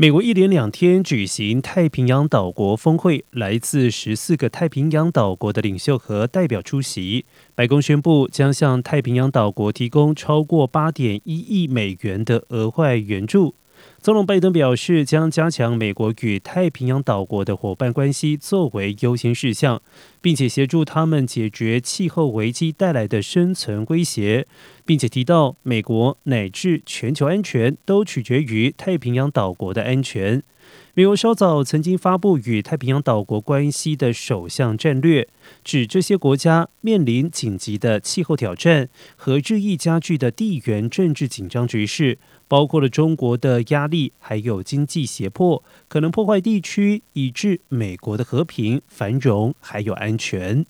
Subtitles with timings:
[0.00, 7.24] 美国一连两天举行太平洋岛国峰会，来自十四个太平洋岛国的领袖和代表出席。
[7.56, 13.56] 白宫宣布将向太平洋岛国提供超过八点一亿美元的额外援助。
[14.00, 19.82] 总统拜登表示，将加强美国与太平洋岛国的伙伴关系作为优先事项，
[20.20, 24.46] 并且协助他们解决气候危机带来的生存威胁，
[24.86, 30.42] 并且提到美国乃至全球安全都取决于太平洋岛国的安全。
[30.94, 35.28] 美国稍早曾经发布与太平洋岛国关系的首项战略，
[35.64, 50.64] 指这些国家面临紧急的气候挑战和日益加剧的地缘政治紧张局势，包括了中国的压力，还有经济胁迫，可能破坏地区以致美国的和平、繁荣还有安全。